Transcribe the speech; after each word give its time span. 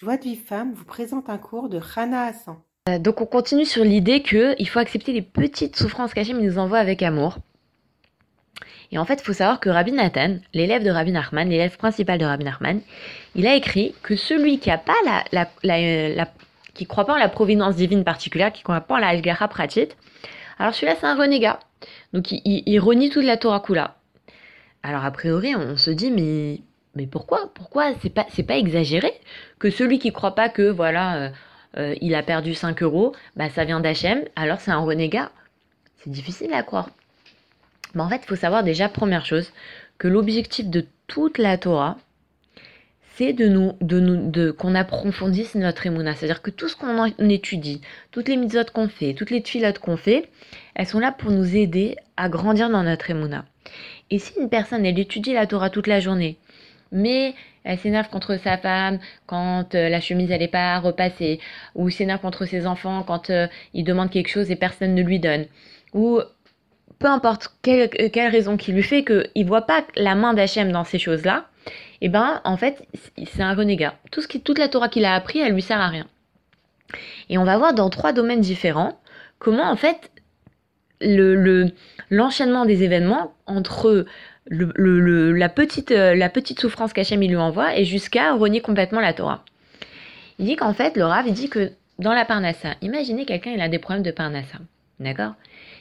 Joie 0.00 0.16
de 0.16 0.22
vie 0.22 0.36
femme 0.36 0.74
vous 0.74 0.84
présente 0.84 1.28
un 1.28 1.38
cours 1.38 1.68
de 1.68 1.76
Rana 1.76 2.26
Hassan. 2.26 2.54
Euh, 2.88 3.00
donc 3.00 3.20
on 3.20 3.26
continue 3.26 3.64
sur 3.64 3.82
l'idée 3.82 4.22
qu'il 4.22 4.68
faut 4.68 4.78
accepter 4.78 5.12
les 5.12 5.22
petites 5.22 5.74
souffrances 5.74 6.14
qu'Hachem 6.14 6.40
nous 6.40 6.60
envoie 6.60 6.78
avec 6.78 7.02
amour. 7.02 7.38
Et 8.92 8.98
en 8.98 9.04
fait, 9.04 9.14
il 9.14 9.24
faut 9.24 9.32
savoir 9.32 9.58
que 9.58 9.68
Rabbi 9.68 9.90
Nathan, 9.90 10.36
l'élève 10.54 10.84
de 10.84 10.90
Rabbi 10.90 11.10
Nachman, 11.10 11.48
l'élève 11.48 11.76
principal 11.76 12.16
de 12.16 12.24
Rabbi 12.24 12.44
Nachman, 12.44 12.80
il 13.34 13.44
a 13.48 13.56
écrit 13.56 13.92
que 14.04 14.14
celui 14.14 14.60
qui 14.60 14.70
a 14.70 14.78
pas 14.78 14.94
la, 15.32 15.48
la, 15.64 16.28
qui 16.74 16.86
croit 16.86 17.04
pas 17.04 17.14
en 17.14 17.18
la 17.18 17.28
providence 17.28 17.74
divine 17.74 18.04
particulière, 18.04 18.52
qui 18.52 18.62
croit 18.62 18.80
pas 18.80 18.94
en 18.94 18.98
la 18.98 19.08
Ashgara 19.08 19.48
pratique, 19.48 19.96
alors 20.60 20.74
celui-là 20.74 20.94
c'est 21.00 21.06
un 21.06 21.16
renégat. 21.16 21.58
Donc 22.12 22.30
il, 22.30 22.40
il, 22.44 22.78
renie 22.78 23.10
toute 23.10 23.24
la 23.24 23.36
Torah 23.36 23.58
Kula. 23.58 23.96
Alors 24.84 25.04
a 25.04 25.10
priori, 25.10 25.56
on 25.56 25.76
se 25.76 25.90
dit 25.90 26.12
mais 26.12 26.60
mais 26.94 27.06
pourquoi 27.06 27.50
Pourquoi 27.54 27.92
c'est 28.00 28.10
pas 28.10 28.26
c'est 28.30 28.42
pas 28.42 28.56
exagéré 28.56 29.12
que 29.58 29.70
celui 29.70 29.98
qui 29.98 30.12
croit 30.12 30.34
pas 30.34 30.48
que 30.48 30.68
voilà 30.70 31.16
euh, 31.16 31.30
euh, 31.76 31.94
il 32.00 32.14
a 32.14 32.22
perdu 32.22 32.54
5 32.54 32.82
euros, 32.82 33.14
bah 33.36 33.50
ça 33.50 33.64
vient 33.64 33.80
d'Hachem, 33.80 34.24
alors 34.36 34.60
c'est 34.60 34.70
un 34.70 34.80
renégat. 34.80 35.30
C'est 35.98 36.10
difficile 36.10 36.52
à 36.54 36.62
croire. 36.62 36.90
Mais 37.94 38.02
en 38.02 38.08
fait, 38.08 38.20
il 38.24 38.26
faut 38.26 38.36
savoir 38.36 38.64
déjà 38.64 38.88
première 38.88 39.26
chose 39.26 39.52
que 39.98 40.08
l'objectif 40.08 40.68
de 40.68 40.86
toute 41.06 41.38
la 41.38 41.58
Torah, 41.58 41.98
c'est 43.16 43.32
de 43.32 43.48
nous, 43.48 43.72
de 43.80 43.98
nous, 43.98 44.30
de 44.30 44.50
qu'on 44.52 44.74
approfondisse 44.74 45.56
notre 45.56 45.86
émouna. 45.86 46.14
C'est-à-dire 46.14 46.42
que 46.42 46.50
tout 46.50 46.68
ce 46.68 46.76
qu'on 46.76 47.06
étudie, 47.28 47.80
toutes 48.12 48.28
les 48.28 48.36
mitzvot 48.36 48.64
qu'on 48.72 48.88
fait, 48.88 49.14
toutes 49.14 49.30
les 49.30 49.42
tuilotes 49.42 49.80
qu'on 49.80 49.96
fait, 49.96 50.28
elles 50.74 50.86
sont 50.86 51.00
là 51.00 51.10
pour 51.10 51.30
nous 51.32 51.56
aider 51.56 51.96
à 52.16 52.28
grandir 52.28 52.70
dans 52.70 52.84
notre 52.84 53.10
émouna. 53.10 53.44
Et 54.10 54.18
si 54.18 54.38
une 54.38 54.48
personne, 54.48 54.86
elle 54.86 54.98
étudie 54.98 55.32
la 55.32 55.46
Torah 55.46 55.70
toute 55.70 55.88
la 55.88 56.00
journée, 56.00 56.38
mais 56.92 57.34
elle 57.64 57.78
s'énerve 57.78 58.08
contre 58.08 58.36
sa 58.36 58.56
femme 58.56 58.98
quand 59.26 59.74
euh, 59.74 59.88
la 59.88 60.00
chemise 60.00 60.30
elle 60.30 60.42
est 60.42 60.48
pas 60.48 60.78
repassée, 60.78 61.40
ou 61.74 61.90
s'énerve 61.90 62.20
contre 62.20 62.46
ses 62.46 62.66
enfants 62.66 63.02
quand 63.02 63.30
euh, 63.30 63.46
il 63.74 63.84
demande 63.84 64.10
quelque 64.10 64.28
chose 64.28 64.50
et 64.50 64.56
personne 64.56 64.94
ne 64.94 65.02
lui 65.02 65.20
donne, 65.20 65.46
ou 65.92 66.20
peu 66.98 67.06
importe 67.06 67.54
quelle, 67.62 67.90
euh, 68.00 68.08
quelle 68.10 68.30
raison 68.30 68.56
qui 68.56 68.72
lui 68.72 68.82
fait 68.82 69.04
qu'il 69.04 69.46
voit 69.46 69.66
pas 69.66 69.84
la 69.96 70.14
main 70.14 70.34
d'Hachem 70.34 70.72
dans 70.72 70.84
ces 70.84 70.98
choses-là, 70.98 71.46
et 72.00 72.06
eh 72.06 72.08
ben 72.08 72.40
en 72.44 72.56
fait 72.56 72.86
c'est 73.26 73.42
un 73.42 73.54
renégat. 73.54 73.94
Tout 74.10 74.22
ce 74.22 74.28
qui, 74.28 74.40
toute 74.40 74.58
la 74.58 74.68
Torah 74.68 74.88
qu'il 74.88 75.04
a 75.04 75.14
appris, 75.14 75.40
elle 75.40 75.52
lui 75.52 75.62
sert 75.62 75.80
à 75.80 75.88
rien. 75.88 76.06
Et 77.28 77.36
on 77.38 77.44
va 77.44 77.58
voir 77.58 77.74
dans 77.74 77.90
trois 77.90 78.12
domaines 78.12 78.40
différents 78.40 78.98
comment 79.38 79.70
en 79.70 79.76
fait 79.76 80.10
le 81.00 81.72
l'enchaînement 82.10 82.64
des 82.64 82.82
événements 82.84 83.34
entre 83.46 84.06
le, 84.50 85.32
la, 85.32 85.48
petite, 85.48 85.90
euh, 85.90 86.14
la 86.14 86.28
petite 86.28 86.60
souffrance 86.60 86.92
qu'Hachem 86.92 87.20
lui 87.20 87.36
envoie 87.36 87.76
et 87.76 87.84
jusqu'à 87.84 88.34
renier 88.34 88.60
complètement 88.60 89.00
la 89.00 89.12
Torah. 89.12 89.44
Il 90.38 90.46
dit 90.46 90.56
qu'en 90.56 90.72
fait, 90.72 90.96
le 90.96 91.04
Rav, 91.04 91.30
dit 91.30 91.48
que 91.48 91.72
dans 91.98 92.14
la 92.14 92.24
Parnassa, 92.24 92.74
imaginez 92.80 93.24
quelqu'un, 93.24 93.50
il 93.50 93.60
a 93.60 93.68
des 93.68 93.78
problèmes 93.78 94.02
de 94.02 94.10
Parnassa, 94.10 94.58
d'accord? 95.00 95.34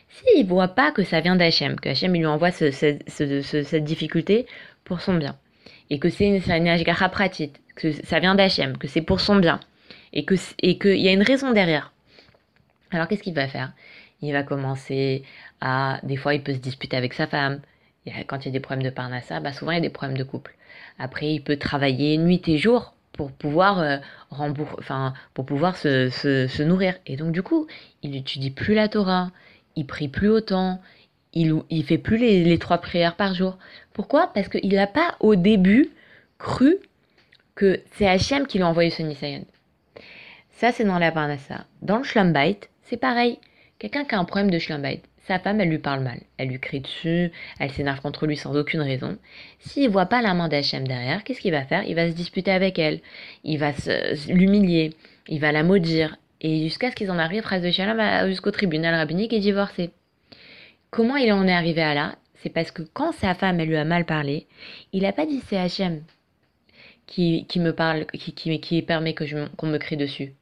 S'il 0.10 0.44
ne 0.44 0.50
voit 0.50 0.70
pas 0.70 0.92
que 0.92 1.04
ça 1.04 1.20
vient 1.20 1.36
d'Hachem, 1.36 1.80
que 1.80 1.90
Hachem 1.90 2.14
lui 2.14 2.26
envoie 2.26 2.52
cette 2.52 3.84
difficulté 3.84 4.48
pour 4.84 5.02
son 5.02 5.16
bien, 5.16 5.38
et 5.90 6.00
que 6.00 6.10
c'est 6.10 6.26
une, 6.26 6.42
une 6.50 7.10
pratique, 7.12 7.56
que 7.76 7.92
ça 7.92 8.20
vient 8.20 8.36
d'Hachem, 8.36 8.78
que 8.78 8.88
c'est 8.88 9.02
pour 9.02 9.20
son 9.20 9.36
bien, 9.36 9.60
et 10.14 10.26
qu'il 10.26 10.40
et 10.62 10.78
que 10.78 10.90
y 10.90 11.08
a 11.08 11.12
une 11.12 11.22
raison 11.22 11.52
derrière, 11.52 11.94
alors 12.92 13.08
qu'est-ce 13.08 13.24
qu'il 13.24 13.36
va 13.36 13.48
faire? 13.48 13.74
Il 14.22 14.34
va 14.34 14.44
commencer 14.44 15.24
à... 15.62 16.00
Des 16.04 16.18
fois, 16.18 16.34
il 16.34 16.44
peut 16.44 16.54
se 16.54 16.60
disputer 16.60 16.98
avec 16.98 17.14
sa 17.14 17.28
femme, 17.28 17.62
quand 18.28 18.46
il 18.46 18.48
y 18.48 18.50
a 18.50 18.52
des 18.52 18.60
problèmes 18.60 18.84
de 18.84 18.90
parnassa, 18.90 19.40
bah 19.40 19.54
souvent 19.54 19.72
il 19.72 19.76
y 19.76 19.80
a 19.80 19.82
des 19.82 19.90
problèmes 19.90 20.18
de 20.18 20.24
couple. 20.24 20.56
Après, 21.00 21.34
il 21.34 21.42
peut 21.42 21.58
travailler 21.58 22.18
nuit 22.18 22.42
et 22.48 22.58
jour 22.58 22.94
pour 23.14 23.32
pouvoir 23.32 23.80
euh, 23.80 23.98
enfin 24.30 25.14
pour 25.34 25.46
pouvoir 25.46 25.76
se, 25.76 26.10
se, 26.10 26.64
nourrir. 26.64 26.96
Et 27.06 27.18
donc 27.18 27.32
du 27.32 27.42
coup, 27.42 27.68
il 28.04 28.12
n'étudie 28.12 28.52
plus 28.52 28.76
la 28.76 28.88
Torah, 28.88 29.32
il 29.76 29.86
prie 29.86 30.08
plus 30.08 30.30
autant, 30.30 30.82
il 31.34 31.62
il 31.70 31.84
fait 31.84 31.98
plus 31.98 32.18
les, 32.18 32.44
les 32.44 32.60
trois 32.60 32.78
prières 32.78 33.16
par 33.16 33.34
jour. 33.34 33.58
Pourquoi? 33.94 34.32
Parce 34.34 34.50
qu'il 34.50 34.74
n'a 34.74 34.88
pas 34.88 35.16
au 35.20 35.36
début 35.36 35.90
cru 36.38 36.78
que 37.56 37.82
c'est 37.94 38.08
Hachem 38.08 38.46
qui 38.46 38.60
lui 38.60 38.64
a 38.64 38.68
envoyé 38.68 38.92
ce 38.92 39.02
Nisayan. 39.02 39.44
Ça, 40.52 40.72
c'est 40.72 40.86
dans 40.86 41.00
la 41.00 41.12
Parnassa. 41.12 41.66
Dans 41.82 41.98
le 41.98 42.04
Shlambait, 42.04 42.60
c'est 42.84 42.98
pareil. 42.98 43.40
Quelqu'un 43.80 44.06
qui 44.06 44.16
a 44.16 44.20
un 44.20 44.26
problème 44.26 44.50
de 44.50 44.58
Shlambait, 44.58 45.02
sa 45.28 45.38
femme, 45.38 45.62
elle 45.62 45.70
lui 45.70 45.78
parle 45.78 46.02
mal, 46.02 46.20
elle 46.38 46.48
lui 46.48 46.60
crie 46.60 46.80
dessus, 46.80 47.32
elle 47.60 47.72
s'énerve 47.72 48.02
contre 48.02 48.26
lui 48.26 48.38
sans 48.38 48.56
aucune 48.58 48.82
raison. 48.82 49.18
S'il 49.60 49.90
voit 49.90 50.08
pas 50.08 50.22
la 50.22 50.34
main 50.34 50.48
d'Hachem 50.48 50.88
derrière, 50.88 51.24
qu'est-ce 51.24 51.42
qu'il 51.42 51.52
va 51.52 51.64
faire? 51.64 51.84
Il 51.84 51.94
va 51.96 52.10
se 52.10 52.16
disputer 52.16 52.50
avec 52.50 52.80
elle, 52.80 53.02
il 53.44 53.60
va 53.60 53.74
l'humilier, 54.30 54.96
il 55.28 55.40
va 55.40 55.52
la 55.52 55.64
maudire, 55.64 56.18
et 56.42 56.64
jusqu'à 56.64 56.90
ce 56.90 56.96
qu'ils 56.96 57.12
en 57.12 57.20
arrivent, 57.20 57.44
phrase 57.44 57.62
de 57.62 57.70
Shalom, 57.70 58.28
jusqu'au 58.30 58.52
tribunal 58.52 58.96
rabbinique 58.96 59.34
et 59.34 59.40
divorcé. 59.40 59.92
Comment 60.90 61.18
il 61.18 61.32
en 61.32 61.48
est 61.48 61.54
arrivé 61.54 61.82
à 61.84 61.94
là? 61.94 62.16
C'est 62.36 62.50
parce 62.50 62.72
que 62.72 62.82
quand 62.82 63.12
sa 63.12 63.36
femme, 63.36 63.60
elle 63.60 63.68
lui 63.68 63.78
a 63.78 63.86
mal 63.86 64.06
parlé, 64.06 64.48
il 64.94 65.04
n'a 65.04 65.14
pas 65.14 65.26
dit 65.26 65.42
c'est 65.48 65.58
Hachem 65.58 66.02
qui, 67.06 67.46
qui 67.48 67.60
me 67.60 67.74
parle, 67.74 68.06
qui, 68.08 68.34
qui, 68.34 68.60
qui 68.60 68.82
permet 68.82 69.14
qu'on 69.14 69.68
me 69.68 69.78
crie 69.78 69.98
dessus. 69.98 70.34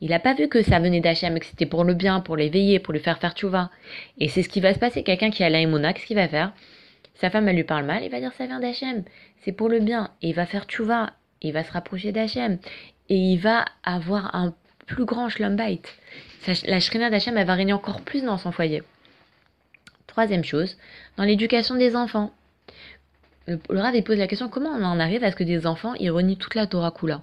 Il 0.00 0.10
n'a 0.10 0.18
pas 0.18 0.34
vu 0.34 0.48
que 0.48 0.62
ça 0.62 0.78
venait 0.78 1.00
d'Hachem, 1.00 1.38
que 1.38 1.46
c'était 1.46 1.66
pour 1.66 1.84
le 1.84 1.94
bien, 1.94 2.20
pour 2.20 2.36
l'éveiller, 2.36 2.78
pour 2.78 2.92
lui 2.92 3.00
faire 3.00 3.18
faire 3.18 3.32
tchouva. 3.32 3.70
Et 4.18 4.28
c'est 4.28 4.42
ce 4.42 4.48
qui 4.48 4.60
va 4.60 4.74
se 4.74 4.78
passer. 4.78 5.02
Quelqu'un 5.02 5.30
qui 5.30 5.44
a 5.44 5.50
l'aïmouna, 5.50 5.92
qu'est-ce 5.92 6.06
qu'il 6.06 6.16
va 6.16 6.28
faire 6.28 6.52
Sa 7.14 7.30
femme, 7.30 7.48
elle 7.48 7.56
lui 7.56 7.64
parle 7.64 7.84
mal, 7.84 8.02
il 8.04 8.10
va 8.10 8.20
dire 8.20 8.32
ça 8.36 8.46
vient 8.46 8.60
d'Hachem. 8.60 9.04
C'est 9.42 9.52
pour 9.52 9.68
le 9.68 9.80
bien. 9.80 10.10
Et 10.22 10.28
il 10.28 10.34
va 10.34 10.46
faire 10.46 10.64
tchouva. 10.64 11.12
Il 11.42 11.52
va 11.52 11.64
se 11.64 11.72
rapprocher 11.72 12.12
d'Hachem. 12.12 12.58
Et 13.08 13.16
il 13.16 13.38
va 13.38 13.64
avoir 13.82 14.34
un 14.34 14.54
plus 14.86 15.04
grand 15.04 15.28
shlumbait. 15.28 15.80
La 16.64 16.80
shrina 16.80 17.10
d'Hachem, 17.10 17.36
elle 17.36 17.46
va 17.46 17.54
régner 17.54 17.72
encore 17.72 18.00
plus 18.00 18.22
dans 18.22 18.38
son 18.38 18.52
foyer. 18.52 18.82
Troisième 20.06 20.44
chose, 20.44 20.76
dans 21.16 21.24
l'éducation 21.24 21.76
des 21.76 21.94
enfants. 21.94 22.32
Le, 23.46 23.58
Rav, 23.68 23.94
il 23.94 24.04
pose 24.04 24.18
la 24.18 24.26
question 24.26 24.48
comment 24.48 24.70
on 24.70 24.82
en 24.82 25.00
arrive 25.00 25.22
à 25.22 25.30
ce 25.30 25.36
que 25.36 25.44
des 25.44 25.66
enfants, 25.66 25.94
ils 25.94 26.10
renient 26.10 26.36
toute 26.36 26.54
la 26.54 26.66
Torah 26.66 26.90
Kula? 26.90 27.22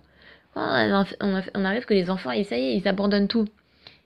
On, 0.57 1.65
arrive 1.65 1.85
que 1.85 1.93
les 1.93 2.09
enfants, 2.09 2.31
ça 2.43 2.57
y 2.57 2.63
est, 2.63 2.75
ils 2.75 2.87
abandonnent 2.87 3.27
tout. 3.27 3.47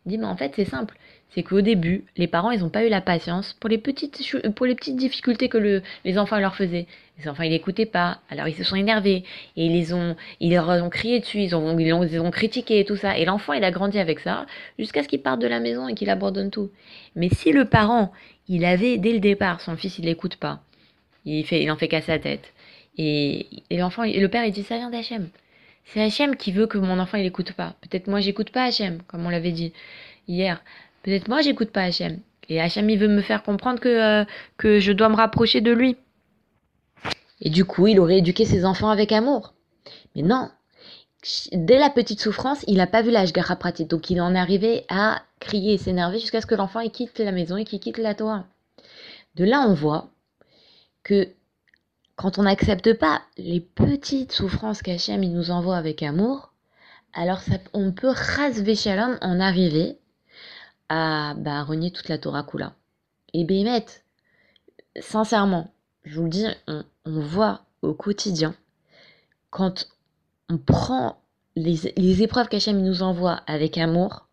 Il 0.06 0.10
dit, 0.10 0.18
mais 0.18 0.26
en 0.26 0.36
fait, 0.36 0.54
c'est 0.56 0.66
simple. 0.66 0.98
C'est 1.30 1.44
qu'au 1.44 1.62
début, 1.62 2.04
les 2.18 2.28
parents, 2.28 2.52
ils 2.52 2.60
n'ont 2.60 2.70
pas 2.70 2.86
eu 2.86 2.90
la 2.90 3.00
patience 3.00 3.54
pour 3.54 3.70
les 3.70 3.78
petites, 3.78 4.20
pour 4.56 4.66
les 4.66 4.76
petites 4.76 4.98
difficultés 4.98 5.48
que 5.48 5.58
le, 5.58 5.82
les 6.04 6.18
enfants 6.18 6.40
leur 6.40 6.56
faisaient. 6.56 6.88
Les 7.20 7.30
enfants, 7.30 7.44
ils 7.44 7.52
n'écoutaient 7.52 7.86
pas. 7.86 8.20
Alors, 8.30 8.50
ils 8.50 8.56
se 8.56 8.66
sont 8.66 8.76
énervés. 8.76 9.24
Et 9.56 9.68
ils 9.68 9.72
les 9.72 9.94
ont, 9.94 10.18
ils 10.42 10.52
leur 10.52 10.68
ont 10.68 10.90
crié 10.90 11.22
dessus. 11.22 11.40
Ils 11.40 11.56
ont, 11.56 11.78
ils 11.80 11.94
ont, 11.94 12.04
ils 12.04 12.20
ont 12.20 12.32
critiqué 12.32 12.80
et 12.80 12.86
tout 12.86 12.98
ça. 12.98 13.18
Et 13.18 13.24
l'enfant, 13.24 13.54
il 13.54 13.64
a 13.64 13.72
grandi 13.72 13.98
avec 13.98 14.20
ça 14.20 14.46
jusqu'à 14.78 15.04
ce 15.04 15.08
qu'il 15.08 15.22
parte 15.22 15.40
de 15.40 15.48
la 15.48 15.62
maison 15.62 15.88
et 15.88 15.94
qu'il 15.94 16.10
abandonne 16.10 16.52
tout. 16.52 16.70
Mais 17.16 17.30
si 17.30 17.54
le 17.54 17.64
parent, 17.64 18.12
il 18.50 18.66
avait, 18.66 18.98
dès 18.98 19.14
le 19.14 19.20
départ, 19.20 19.62
son 19.62 19.78
fils, 19.78 20.00
il 20.00 20.06
l'écoute 20.06 20.36
pas. 20.36 20.62
Il 21.24 21.72
en 21.72 21.78
fait 21.78 21.88
casser 21.88 22.08
sa 22.08 22.20
tête. 22.20 22.52
Et, 22.98 23.48
et 23.70 23.78
l'enfant, 23.78 24.04
le 24.04 24.28
père, 24.28 24.44
il 24.44 24.52
dit, 24.52 24.64
ça 24.64 24.76
vient 24.76 24.90
d'Hachem. 24.90 25.30
C'est 25.86 26.02
Hachem 26.02 26.36
qui 26.36 26.52
veut 26.52 26.68
que 26.68 26.78
mon 26.78 27.00
enfant 27.00 27.18
il 27.18 27.26
écoute 27.26 27.54
pas. 27.54 27.76
Peut-être 27.82 28.08
moi 28.08 28.20
j'écoute 28.20 28.52
pas 28.52 28.64
Hachem, 28.64 29.02
comme 29.08 29.26
on 29.26 29.30
l'avait 29.30 29.52
dit 29.52 29.74
hier. 30.28 30.64
Peut-être 31.04 31.28
moi 31.28 31.42
j'écoute 31.42 31.72
pas 31.72 31.84
Hachem. 31.84 32.20
Et 32.50 32.62
Hachem 32.62 32.90
il 32.90 32.98
veut 32.98 33.08
me 33.08 33.22
faire 33.22 33.44
comprendre 33.44 33.80
que, 33.80 33.90
euh, 34.22 34.26
que 34.58 34.80
je 34.80 34.92
dois 34.92 35.10
me 35.10 35.16
rapprocher 35.16 35.62
de 35.62 35.72
lui. 35.72 35.98
Et 37.42 37.50
du 37.50 37.66
coup, 37.66 37.88
il 37.88 38.00
aurait 38.00 38.20
éduqué 38.20 38.46
ses 38.46 38.66
enfants 38.66 38.90
avec 38.90 39.12
amour. 39.12 39.54
Mais 40.16 40.22
non. 40.22 40.50
Dès 41.52 41.78
la 41.78 41.90
petite 41.90 42.20
souffrance, 42.20 42.64
il 42.68 42.78
n'a 42.78 42.88
pas 42.88 43.02
vu 43.02 43.12
l'âge 43.12 43.34
pratique. 43.34 43.90
Donc 43.90 44.10
il 44.10 44.22
en 44.22 44.36
est 44.36 44.40
arrivé 44.40 44.86
à 44.90 45.22
crier 45.40 45.74
et 45.74 45.78
s'énerver 45.78 46.20
jusqu'à 46.20 46.42
ce 46.42 46.46
que 46.46 46.56
l'enfant 46.56 46.88
quitte 46.90 47.20
la 47.20 47.32
maison 47.32 47.58
et 47.58 47.66
qu'il 47.66 47.80
quitte 47.80 47.98
la 47.98 48.16
Torah. 48.16 48.46
De 49.36 49.44
là, 49.44 49.66
on 49.68 49.74
voit 49.74 50.10
que 51.04 51.30
quand 52.22 52.38
on 52.38 52.44
n'accepte 52.44 52.94
pas 52.94 53.24
les 53.38 53.60
petites 53.60 54.32
souffrances 54.32 54.84
qu'Hachem 54.84 55.22
nous 55.22 55.50
envoie 55.50 55.78
avec 55.78 56.04
amour, 56.04 56.54
alors 57.14 57.42
on 57.74 57.92
peut 57.92 58.12
rasver 58.12 58.76
shalom 58.76 59.18
en 59.22 59.40
arriver 59.40 59.98
à 60.90 61.34
bah, 61.36 61.64
renier 61.64 61.90
toute 61.90 62.10
la 62.10 62.20
Torah 62.20 62.44
Kula. 62.44 62.76
Et 63.34 63.44
Bémet, 63.44 63.86
sincèrement, 65.00 65.74
je 66.04 66.20
vous 66.20 66.26
le 66.26 66.30
dis, 66.30 66.46
on, 66.68 66.84
voit 67.06 67.62
au 67.82 67.96
quotidien, 67.96 68.54
quand 69.50 69.88
on 70.48 70.60
prend 70.60 71.18
les, 71.56 71.92
les 71.98 72.22
épreuves 72.22 72.50
qu'Hachem 72.50 72.84
nous 72.84 73.02
envoie 73.02 73.42
avec 73.48 73.80
amour, 73.80 74.28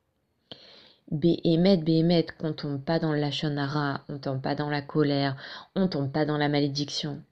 Béhémet, 1.10 1.78
Béhémet, 1.78 2.26
qu'on 2.38 2.52
tombe 2.52 2.84
pas 2.84 2.98
dans 2.98 3.14
la 3.14 3.30
shonara, 3.30 4.02
on 4.10 4.18
tombe 4.18 4.42
pas 4.42 4.54
dans 4.54 4.68
la 4.68 4.82
colère, 4.82 5.36
on 5.74 5.88
tombe 5.88 6.12
pas 6.12 6.26
dans 6.26 6.36
la 6.36 6.50
malédiction. 6.50 7.22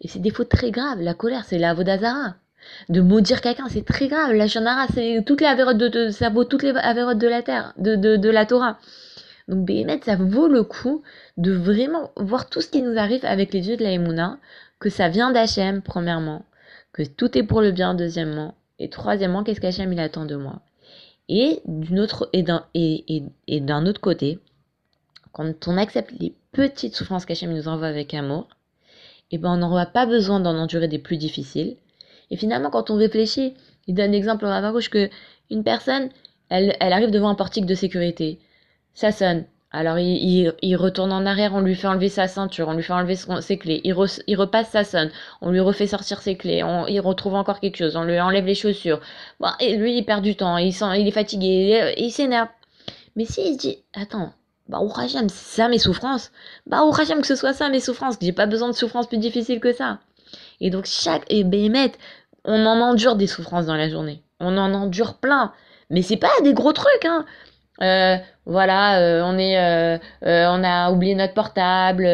Et 0.00 0.08
c'est 0.08 0.18
des 0.18 0.30
fautes 0.30 0.48
très 0.48 0.70
graves. 0.70 1.00
La 1.00 1.14
colère, 1.14 1.44
c'est 1.44 1.58
la 1.58 1.74
vodazara. 1.74 2.34
De 2.88 3.00
maudire 3.00 3.40
quelqu'un, 3.40 3.68
c'est 3.68 3.84
très 3.84 4.08
grave. 4.08 4.32
La 4.32 4.46
shanara, 4.48 4.86
c'est 4.94 5.22
toutes 5.26 5.40
les 5.40 5.46
avérotes 5.46 5.78
de, 5.78 6.10
ça 6.10 6.30
vaut 6.30 6.44
toutes 6.44 6.62
les 6.62 6.70
avérotes 6.76 7.18
de 7.18 7.28
la 7.28 7.42
terre, 7.42 7.74
de, 7.78 7.96
de, 7.96 8.30
la 8.30 8.46
Torah. 8.46 8.78
Donc, 9.48 9.64
Béhémet, 9.64 10.00
ça 10.04 10.16
vaut 10.16 10.48
le 10.48 10.62
coup 10.62 11.02
de 11.36 11.52
vraiment 11.52 12.10
voir 12.16 12.48
tout 12.48 12.60
ce 12.60 12.68
qui 12.68 12.82
nous 12.82 12.98
arrive 12.98 13.24
avec 13.24 13.52
les 13.52 13.68
yeux 13.68 13.76
de 13.76 13.82
la 13.82 13.92
Emouna, 13.92 14.38
que 14.78 14.90
ça 14.90 15.08
vient 15.08 15.32
d'Hachem, 15.32 15.82
premièrement, 15.82 16.44
que 16.92 17.02
tout 17.02 17.36
est 17.36 17.42
pour 17.42 17.60
le 17.60 17.72
bien, 17.72 17.94
deuxièmement, 17.94 18.54
Et 18.78 18.88
troisièmement, 18.88 19.42
qu'est-ce 19.42 19.60
qu'Hachem 19.60 19.92
il 19.92 20.00
attend 20.00 20.24
de 20.24 20.36
moi? 20.36 20.60
Et 21.28 21.62
autre 21.96 22.28
et 22.32 22.42
d'un 22.42 22.64
et, 22.74 23.04
et, 23.08 23.22
et 23.48 23.62
autre 23.72 24.00
côté, 24.00 24.38
quand 25.32 25.68
on 25.68 25.78
accepte 25.78 26.12
les 26.20 26.34
petites 26.52 26.94
souffrances 26.94 27.24
qu'Hachem 27.24 27.52
nous 27.52 27.68
envoie 27.68 27.86
avec 27.86 28.12
amour, 28.12 28.48
eh 29.32 29.38
ben 29.38 29.50
on 29.52 29.56
n'aura 29.56 29.86
pas 29.86 30.06
besoin 30.06 30.40
d'en 30.40 30.56
endurer 30.56 30.88
des 30.88 30.98
plus 30.98 31.16
difficiles. 31.16 31.76
Et 32.30 32.36
finalement, 32.36 32.70
quand 32.70 32.90
on 32.90 32.96
réfléchit, 32.96 33.54
il 33.86 33.94
donne 33.94 34.12
l'exemple 34.12 34.44
au 34.44 34.48
Ravarouche 34.48 34.90
que 34.90 35.10
une 35.50 35.64
personne, 35.64 36.10
elle, 36.48 36.76
elle 36.80 36.92
arrive 36.92 37.10
devant 37.10 37.28
un 37.28 37.34
portique 37.34 37.66
de 37.66 37.74
sécurité. 37.74 38.38
Ça 38.94 39.10
sonne. 39.10 39.44
Alors 39.74 39.98
il, 39.98 40.52
il, 40.60 40.76
retourne 40.76 41.12
en 41.12 41.24
arrière, 41.24 41.54
on 41.54 41.60
lui 41.60 41.74
fait 41.74 41.86
enlever 41.86 42.10
sa 42.10 42.28
ceinture, 42.28 42.68
on 42.68 42.74
lui 42.74 42.82
fait 42.82 42.92
enlever 42.92 43.16
ses 43.16 43.56
clés, 43.56 43.80
il, 43.84 43.96
il, 44.26 44.36
repasse 44.36 44.68
sa 44.68 44.84
sonne, 44.84 45.10
on 45.40 45.50
lui 45.50 45.60
refait 45.60 45.86
sortir 45.86 46.20
ses 46.20 46.36
clés, 46.36 46.62
on, 46.62 46.86
il 46.86 47.00
retrouve 47.00 47.34
encore 47.34 47.58
quelque 47.58 47.78
chose, 47.78 47.96
on 47.96 48.04
lui 48.04 48.20
enlève 48.20 48.44
les 48.44 48.54
chaussures. 48.54 49.00
Bon, 49.40 49.48
et 49.60 49.76
lui 49.76 49.96
il 49.96 50.04
perd 50.04 50.22
du 50.22 50.36
temps, 50.36 50.58
il, 50.58 50.74
sent, 50.74 51.00
il 51.00 51.08
est 51.08 51.12
fatigué, 51.12 51.94
il, 51.96 52.10
s'énerve. 52.10 52.48
Mais 53.16 53.24
si 53.24 53.40
il 53.40 53.54
se 53.54 53.58
dit, 53.58 53.78
attends, 53.94 54.34
bah 54.68 54.78
au 54.80 54.90
c'est 54.90 55.28
ça 55.30 55.68
mes 55.68 55.78
souffrances, 55.78 56.30
bah 56.66 56.82
au 56.82 56.92
que 56.92 57.26
ce 57.26 57.36
soit 57.36 57.52
ça 57.52 57.68
mes 57.68 57.80
souffrances, 57.80 58.16
j'ai 58.20 58.32
pas 58.32 58.46
besoin 58.46 58.68
de 58.68 58.74
souffrances 58.74 59.08
plus 59.08 59.18
difficiles 59.18 59.60
que 59.60 59.72
ça. 59.72 59.98
Et 60.60 60.70
donc 60.70 60.86
chaque, 60.86 61.24
et 61.30 61.44
Béhémet, 61.44 61.92
on 62.44 62.64
en 62.66 62.80
endure 62.80 63.16
des 63.16 63.26
souffrances 63.26 63.66
dans 63.66 63.76
la 63.76 63.88
journée, 63.88 64.22
on 64.40 64.56
en 64.58 64.72
endure 64.74 65.14
plein, 65.14 65.52
mais 65.90 66.02
c'est 66.02 66.16
pas 66.16 66.30
des 66.42 66.54
gros 66.54 66.72
trucs, 66.72 67.04
hein. 67.04 67.24
Euh, 67.80 68.16
voilà, 68.44 69.00
euh, 69.00 69.22
on 69.24 69.38
est, 69.38 69.58
euh, 69.58 69.98
on 70.22 70.62
a 70.62 70.90
oublié 70.92 71.14
notre 71.14 71.34
portable, 71.34 72.04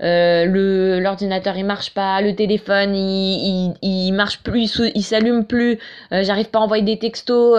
le 0.00 1.00
l'ordinateur 1.00 1.56
il 1.56 1.64
marche 1.64 1.92
pas, 1.92 2.20
le 2.22 2.34
téléphone 2.34 2.94
il, 2.94 3.74
il, 3.82 4.06
il 4.08 4.12
marche 4.12 4.42
plus, 4.42 4.80
il 4.94 5.02
s'allume 5.02 5.44
plus, 5.44 5.78
j'arrive 6.10 6.50
pas 6.50 6.60
à 6.60 6.62
envoyer 6.62 6.84
des 6.84 6.98
textos. 6.98 7.58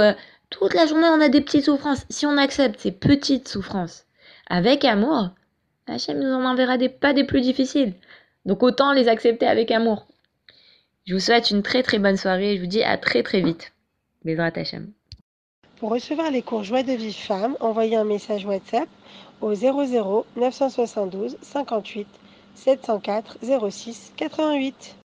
toute 0.49 0.73
la 0.73 0.85
journée 0.87 1.07
on 1.07 1.21
a 1.21 1.29
des 1.29 1.41
petites 1.41 1.65
souffrances. 1.65 2.05
Si 2.09 2.25
on 2.25 2.37
accepte 2.37 2.79
ces 2.79 2.91
petites 2.91 3.47
souffrances 3.47 4.05
avec 4.49 4.83
amour, 4.83 5.29
Hachem 5.87 6.19
nous 6.19 6.31
en 6.31 6.45
enverra 6.45 6.77
des 6.77 6.89
pas 6.89 7.13
des 7.13 7.23
plus 7.23 7.41
difficiles. 7.41 7.93
Donc 8.45 8.63
autant 8.63 8.93
les 8.93 9.07
accepter 9.07 9.45
avec 9.45 9.71
amour. 9.71 10.07
Je 11.05 11.13
vous 11.13 11.19
souhaite 11.19 11.51
une 11.51 11.63
très 11.63 11.83
très 11.83 11.99
bonne 11.99 12.17
soirée 12.17 12.53
et 12.53 12.55
je 12.57 12.61
vous 12.61 12.67
dis 12.67 12.83
à 12.83 12.97
très 12.97 13.23
très 13.23 13.41
vite. 13.41 13.73
Bézrat 14.23 14.51
Hachem. 14.55 14.91
Pour 15.77 15.91
recevoir 15.91 16.29
les 16.29 16.41
cours 16.41 16.63
Joie 16.63 16.83
de 16.83 16.91
Vive 16.91 17.15
Femme, 17.15 17.55
envoyez 17.59 17.95
un 17.95 18.03
message 18.03 18.45
WhatsApp 18.45 18.89
au 19.41 19.53
00 19.53 20.25
972 20.35 21.37
58 21.41 22.07
704 22.55 23.37
06 23.69 24.13
88. 24.17 24.95